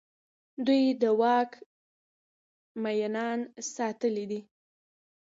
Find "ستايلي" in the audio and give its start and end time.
3.71-4.25